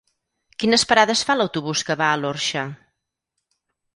[0.61, 2.63] Quines parades fa l'autobús que va a l'Orxa?